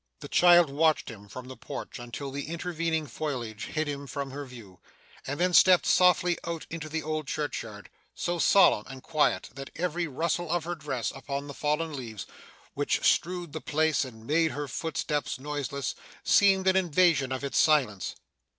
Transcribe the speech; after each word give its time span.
The 0.21 0.27
child 0.27 0.71
watched 0.71 1.11
him 1.11 1.29
from 1.29 1.47
the 1.47 1.55
porch 1.55 1.99
until 1.99 2.31
the 2.31 2.47
intervening 2.47 3.05
foliage 3.05 3.65
hid 3.67 3.87
him 3.87 4.07
from 4.07 4.31
her 4.31 4.47
view, 4.47 4.79
and 5.27 5.39
then 5.39 5.53
stepped 5.53 5.85
softly 5.85 6.39
out 6.43 6.65
into 6.71 6.89
the 6.89 7.03
old 7.03 7.27
churchyard 7.27 7.87
so 8.15 8.39
solemn 8.39 8.85
and 8.87 9.03
quiet 9.03 9.49
that 9.53 9.69
every 9.75 10.07
rustle 10.07 10.49
of 10.51 10.63
her 10.63 10.73
dress 10.73 11.11
upon 11.11 11.45
the 11.45 11.53
fallen 11.53 11.93
leaves, 11.95 12.25
which 12.73 13.05
strewed 13.07 13.53
the 13.53 13.61
path 13.61 14.03
and 14.03 14.25
made 14.25 14.49
her 14.53 14.67
footsteps 14.67 15.37
noiseless, 15.39 15.93
seemed 16.23 16.65
an 16.65 16.75
invasion 16.75 17.31
of 17.31 17.43
its 17.43 17.59
silence. 17.59 18.15